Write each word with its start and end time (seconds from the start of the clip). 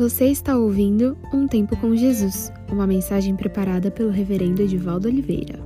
Você 0.00 0.28
está 0.28 0.56
ouvindo 0.56 1.14
Um 1.30 1.46
Tempo 1.46 1.76
com 1.76 1.94
Jesus, 1.94 2.50
uma 2.72 2.86
mensagem 2.86 3.36
preparada 3.36 3.90
pelo 3.90 4.08
Reverendo 4.08 4.62
Edivaldo 4.62 5.08
Oliveira. 5.08 5.62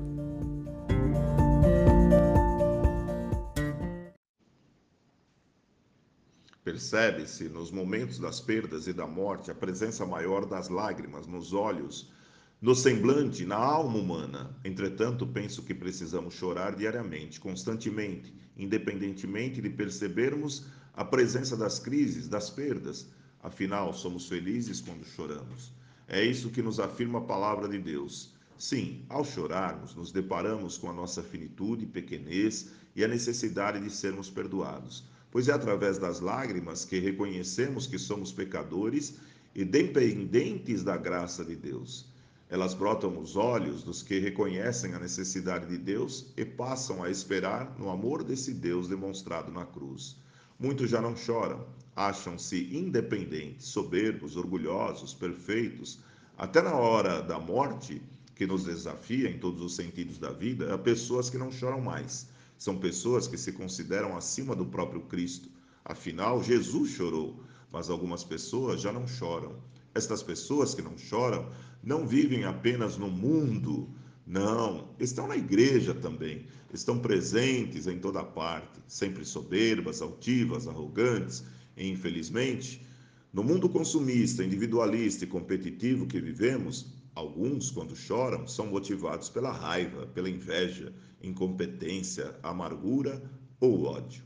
Percebe-se 6.64 7.48
nos 7.48 7.70
momentos 7.70 8.18
das 8.18 8.40
perdas 8.40 8.88
e 8.88 8.92
da 8.92 9.06
morte 9.06 9.52
a 9.52 9.54
presença 9.54 10.04
maior 10.04 10.46
das 10.46 10.68
lágrimas 10.68 11.28
nos 11.28 11.52
olhos, 11.52 12.12
no 12.60 12.74
semblante, 12.74 13.46
na 13.46 13.54
alma 13.54 13.96
humana. 13.96 14.50
Entretanto, 14.64 15.28
penso 15.28 15.62
que 15.62 15.72
precisamos 15.72 16.34
chorar 16.34 16.74
diariamente, 16.74 17.38
constantemente, 17.38 18.34
independentemente 18.56 19.62
de 19.62 19.70
percebermos 19.70 20.66
a 20.92 21.04
presença 21.04 21.56
das 21.56 21.78
crises, 21.78 22.26
das 22.26 22.50
perdas 22.50 23.14
Afinal, 23.44 23.92
somos 23.92 24.26
felizes 24.26 24.80
quando 24.80 25.04
choramos. 25.04 25.70
É 26.08 26.24
isso 26.24 26.48
que 26.48 26.62
nos 26.62 26.80
afirma 26.80 27.18
a 27.18 27.24
palavra 27.24 27.68
de 27.68 27.78
Deus. 27.78 28.32
Sim, 28.56 29.04
ao 29.06 29.22
chorarmos, 29.22 29.94
nos 29.94 30.10
deparamos 30.10 30.78
com 30.78 30.88
a 30.88 30.94
nossa 30.94 31.22
finitude, 31.22 31.84
pequenez 31.84 32.70
e 32.96 33.04
a 33.04 33.08
necessidade 33.08 33.78
de 33.80 33.90
sermos 33.90 34.30
perdoados, 34.30 35.04
pois 35.30 35.48
é 35.48 35.52
através 35.52 35.98
das 35.98 36.20
lágrimas 36.20 36.86
que 36.86 36.98
reconhecemos 36.98 37.86
que 37.86 37.98
somos 37.98 38.32
pecadores 38.32 39.18
e 39.54 39.62
dependentes 39.62 40.82
da 40.82 40.96
graça 40.96 41.44
de 41.44 41.54
Deus. 41.54 42.06
Elas 42.48 42.72
brotam 42.72 43.10
nos 43.10 43.36
olhos 43.36 43.82
dos 43.82 44.02
que 44.02 44.20
reconhecem 44.20 44.94
a 44.94 44.98
necessidade 44.98 45.66
de 45.66 45.76
Deus 45.76 46.32
e 46.34 46.46
passam 46.46 47.02
a 47.02 47.10
esperar 47.10 47.76
no 47.78 47.90
amor 47.90 48.24
desse 48.24 48.54
Deus 48.54 48.88
demonstrado 48.88 49.52
na 49.52 49.66
cruz. 49.66 50.16
Muitos 50.58 50.90
já 50.90 51.00
não 51.00 51.16
choram, 51.16 51.66
acham-se 51.96 52.74
independentes, 52.74 53.66
soberbos, 53.66 54.36
orgulhosos, 54.36 55.12
perfeitos. 55.12 55.98
Até 56.38 56.62
na 56.62 56.74
hora 56.74 57.20
da 57.22 57.38
morte, 57.38 58.00
que 58.34 58.46
nos 58.46 58.64
desafia 58.64 59.30
em 59.30 59.38
todos 59.38 59.60
os 59.60 59.74
sentidos 59.74 60.18
da 60.18 60.30
vida, 60.30 60.74
há 60.74 60.78
pessoas 60.78 61.28
que 61.30 61.38
não 61.38 61.50
choram 61.50 61.80
mais. 61.80 62.28
São 62.58 62.78
pessoas 62.78 63.26
que 63.26 63.36
se 63.36 63.52
consideram 63.52 64.16
acima 64.16 64.54
do 64.54 64.66
próprio 64.66 65.02
Cristo. 65.02 65.48
Afinal, 65.84 66.42
Jesus 66.42 66.92
chorou, 66.92 67.40
mas 67.70 67.90
algumas 67.90 68.24
pessoas 68.24 68.80
já 68.80 68.92
não 68.92 69.06
choram. 69.06 69.56
Estas 69.94 70.22
pessoas 70.22 70.74
que 70.74 70.82
não 70.82 70.96
choram 70.96 71.48
não 71.82 72.06
vivem 72.06 72.44
apenas 72.44 72.96
no 72.96 73.08
mundo, 73.08 73.88
não, 74.26 74.88
estão 74.98 75.26
na 75.28 75.36
igreja 75.36 75.94
também, 75.94 76.46
estão 76.72 76.98
presentes 76.98 77.86
em 77.86 77.98
toda 77.98 78.24
parte, 78.24 78.80
sempre 78.88 79.24
soberbas, 79.24 80.00
altivas, 80.00 80.66
arrogantes, 80.66 81.44
e 81.76 81.88
infelizmente, 81.88 82.84
no 83.32 83.44
mundo 83.44 83.68
consumista, 83.68 84.44
individualista 84.44 85.24
e 85.24 85.28
competitivo 85.28 86.06
que 86.06 86.20
vivemos, 86.20 86.86
alguns, 87.14 87.70
quando 87.70 87.94
choram, 87.94 88.46
são 88.46 88.66
motivados 88.66 89.28
pela 89.28 89.52
raiva, 89.52 90.06
pela 90.06 90.30
inveja, 90.30 90.92
incompetência, 91.22 92.34
amargura 92.42 93.22
ou 93.60 93.84
ódio. 93.84 94.22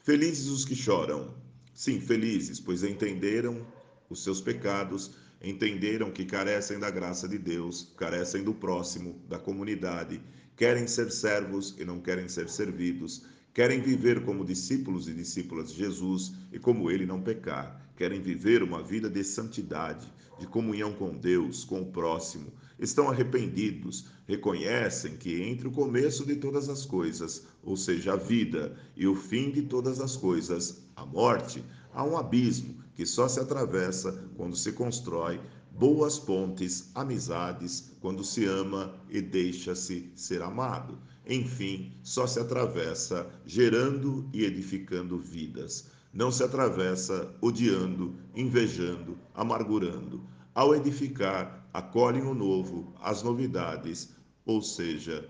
Felizes 0.00 0.48
os 0.48 0.64
que 0.64 0.74
choram. 0.74 1.34
Sim, 1.72 2.00
felizes, 2.00 2.60
pois 2.60 2.82
entenderam 2.82 3.66
os 4.10 4.22
seus 4.22 4.40
pecados 4.40 5.12
entenderam 5.42 6.10
que 6.10 6.24
carecem 6.24 6.78
da 6.78 6.90
graça 6.90 7.28
de 7.28 7.38
Deus, 7.38 7.92
carecem 7.96 8.42
do 8.42 8.52
próximo, 8.52 9.20
da 9.28 9.38
comunidade, 9.38 10.20
querem 10.56 10.86
ser 10.86 11.10
servos 11.10 11.76
e 11.78 11.84
não 11.84 12.00
querem 12.00 12.28
ser 12.28 12.48
servidos, 12.48 13.24
querem 13.54 13.80
viver 13.80 14.24
como 14.24 14.44
discípulos 14.44 15.08
e 15.08 15.14
discípulas 15.14 15.72
de 15.72 15.78
Jesus 15.78 16.32
e 16.52 16.58
como 16.58 16.90
ele 16.90 17.06
não 17.06 17.22
pecar, 17.22 17.92
querem 17.96 18.20
viver 18.20 18.62
uma 18.62 18.82
vida 18.82 19.08
de 19.08 19.22
santidade, 19.22 20.12
de 20.38 20.46
comunhão 20.46 20.92
com 20.92 21.16
Deus, 21.16 21.64
com 21.64 21.82
o 21.82 21.92
próximo, 21.92 22.52
estão 22.78 23.10
arrependidos, 23.10 24.06
reconhecem 24.26 25.16
que 25.16 25.42
entre 25.42 25.66
o 25.66 25.72
começo 25.72 26.24
de 26.24 26.36
todas 26.36 26.68
as 26.68 26.86
coisas, 26.86 27.46
ou 27.62 27.76
seja, 27.76 28.12
a 28.12 28.16
vida, 28.16 28.76
e 28.96 29.06
o 29.06 29.14
fim 29.14 29.50
de 29.50 29.62
todas 29.62 30.00
as 30.00 30.16
coisas, 30.16 30.86
a 30.94 31.04
morte, 31.04 31.64
há 31.92 32.04
um 32.04 32.16
abismo 32.16 32.74
que 32.94 33.06
só 33.06 33.28
se 33.28 33.40
atravessa 33.40 34.24
quando 34.36 34.56
se 34.56 34.72
constrói 34.72 35.40
boas 35.70 36.18
pontes, 36.18 36.90
amizades, 36.94 37.92
quando 38.00 38.24
se 38.24 38.44
ama 38.44 38.94
e 39.08 39.20
deixa-se 39.20 40.10
ser 40.16 40.42
amado. 40.42 40.98
Enfim, 41.24 41.92
só 42.02 42.26
se 42.26 42.40
atravessa 42.40 43.30
gerando 43.46 44.28
e 44.32 44.44
edificando 44.44 45.18
vidas. 45.18 45.86
Não 46.12 46.32
se 46.32 46.42
atravessa 46.42 47.32
odiando, 47.40 48.16
invejando, 48.34 49.16
amargurando. 49.34 50.26
Ao 50.54 50.74
edificar, 50.74 51.68
acolhem 51.72 52.22
o 52.22 52.34
novo, 52.34 52.92
as 53.00 53.22
novidades, 53.22 54.08
ou 54.44 54.60
seja, 54.60 55.28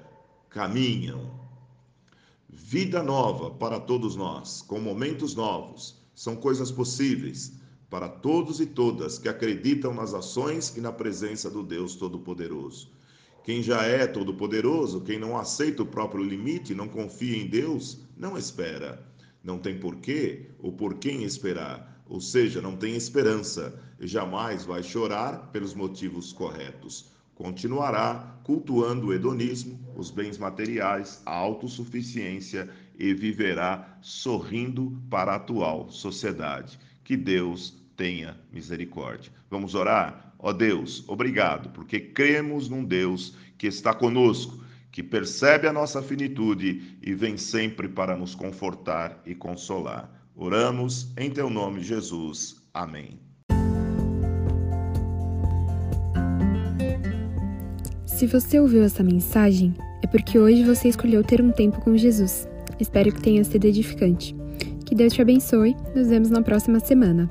caminham. 0.48 1.30
Vida 2.48 3.02
nova 3.02 3.50
para 3.50 3.78
todos 3.78 4.16
nós, 4.16 4.62
com 4.62 4.80
momentos 4.80 5.34
novos, 5.34 5.97
são 6.18 6.34
coisas 6.34 6.72
possíveis 6.72 7.52
para 7.88 8.08
todos 8.08 8.58
e 8.58 8.66
todas 8.66 9.20
que 9.20 9.28
acreditam 9.28 9.94
nas 9.94 10.12
ações 10.12 10.76
e 10.76 10.80
na 10.80 10.90
presença 10.90 11.48
do 11.48 11.62
Deus 11.62 11.94
Todo-Poderoso. 11.94 12.90
Quem 13.44 13.62
já 13.62 13.84
é 13.84 14.04
todo-poderoso, 14.04 15.02
quem 15.02 15.16
não 15.16 15.38
aceita 15.38 15.84
o 15.84 15.86
próprio 15.86 16.24
limite, 16.24 16.74
não 16.74 16.88
confia 16.88 17.36
em 17.36 17.46
Deus, 17.46 18.00
não 18.16 18.36
espera. 18.36 19.06
Não 19.44 19.60
tem 19.60 19.78
porquê 19.78 20.50
ou 20.58 20.72
por 20.72 20.94
quem 20.94 21.22
esperar, 21.22 22.02
ou 22.08 22.20
seja, 22.20 22.60
não 22.60 22.76
tem 22.76 22.96
esperança 22.96 23.80
e 24.00 24.08
jamais 24.08 24.64
vai 24.64 24.82
chorar 24.82 25.52
pelos 25.52 25.72
motivos 25.72 26.32
corretos. 26.32 27.12
Continuará 27.36 28.40
cultuando 28.42 29.06
o 29.06 29.14
hedonismo, 29.14 29.78
os 29.96 30.10
bens 30.10 30.36
materiais, 30.36 31.22
a 31.24 31.32
autossuficiência 31.32 32.68
e 32.98 33.14
viverá 33.14 33.98
sorrindo 34.00 35.00
para 35.08 35.32
a 35.32 35.36
atual 35.36 35.88
sociedade. 35.90 36.78
Que 37.04 37.16
Deus 37.16 37.80
tenha 37.96 38.36
misericórdia. 38.52 39.32
Vamos 39.48 39.74
orar? 39.74 40.34
Ó 40.38 40.52
Deus, 40.52 41.04
obrigado, 41.08 41.70
porque 41.70 42.00
cremos 42.00 42.68
num 42.68 42.84
Deus 42.84 43.36
que 43.56 43.66
está 43.66 43.94
conosco, 43.94 44.62
que 44.92 45.02
percebe 45.02 45.66
a 45.66 45.72
nossa 45.72 46.02
finitude 46.02 46.98
e 47.02 47.14
vem 47.14 47.36
sempre 47.36 47.88
para 47.88 48.16
nos 48.16 48.34
confortar 48.34 49.20
e 49.24 49.34
consolar. 49.34 50.10
Oramos 50.34 51.12
em 51.16 51.30
teu 51.30 51.50
nome, 51.50 51.82
Jesus. 51.82 52.62
Amém. 52.72 53.18
Se 58.06 58.26
você 58.26 58.58
ouviu 58.58 58.82
essa 58.82 59.02
mensagem, 59.02 59.74
é 60.02 60.06
porque 60.06 60.38
hoje 60.38 60.64
você 60.64 60.88
escolheu 60.88 61.22
ter 61.22 61.40
um 61.40 61.52
tempo 61.52 61.80
com 61.80 61.96
Jesus. 61.96 62.48
Espero 62.80 63.12
que 63.12 63.20
tenha 63.20 63.44
sido 63.44 63.66
edificante. 63.66 64.34
Que 64.84 64.94
Deus 64.94 65.12
te 65.12 65.22
abençoe. 65.22 65.76
Nos 65.94 66.08
vemos 66.08 66.30
na 66.30 66.42
próxima 66.42 66.80
semana. 66.80 67.30